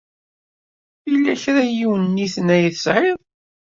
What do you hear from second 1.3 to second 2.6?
kra n yiwenniten